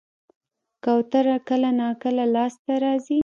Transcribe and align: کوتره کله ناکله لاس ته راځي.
کوتره 0.83 1.37
کله 1.47 1.69
ناکله 1.79 2.25
لاس 2.35 2.53
ته 2.65 2.73
راځي. 2.83 3.19